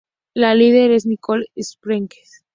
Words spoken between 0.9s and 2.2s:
es Nicole Scherzinger.